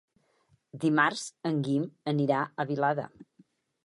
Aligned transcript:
Dimarts 0.85 1.25
en 1.49 1.59
Guim 1.67 1.85
anirà 2.13 2.39
a 2.45 2.65
Vilada. 2.71 3.07